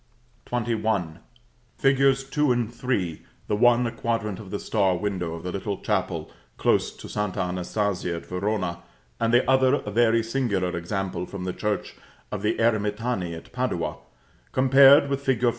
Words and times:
XXI. 0.47 1.19
Figs. 1.77 2.23
2 2.23 2.51
and 2.51 2.73
3, 2.73 3.21
the 3.45 3.55
one 3.55 3.85
a 3.85 3.91
quadrant 3.91 4.39
of 4.39 4.49
the 4.49 4.57
star 4.59 4.97
window 4.97 5.35
of 5.35 5.43
the 5.43 5.51
little 5.51 5.77
chapel 5.79 6.31
close 6.57 6.91
to 6.91 7.07
St. 7.07 7.37
Anastasia 7.37 8.15
at 8.15 8.25
Verona, 8.25 8.79
and 9.19 9.31
the 9.31 9.47
other 9.47 9.75
a 9.75 9.91
very 9.91 10.23
singular 10.23 10.75
example 10.75 11.27
from 11.27 11.43
the 11.43 11.53
church 11.53 11.95
of 12.31 12.41
the 12.41 12.55
Eremitani 12.55 13.35
at 13.37 13.51
Padua, 13.51 13.97
compared 14.51 15.07
with 15.07 15.21
fig. 15.21 15.45